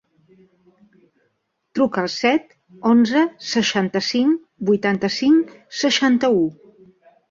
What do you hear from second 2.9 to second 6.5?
onze, seixanta-cinc, vuitanta-cinc, seixanta-u.